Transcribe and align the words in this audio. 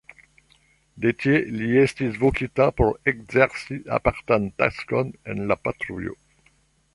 De 1.03 1.11
tie 1.23 1.33
li 1.59 1.67
estis 1.81 2.17
vokita 2.23 2.67
por 2.81 2.89
ekzerci 3.13 3.77
apartan 3.99 4.49
taskon 4.63 5.13
en 5.35 5.45
la 5.53 5.59
patrujo. 5.69 6.19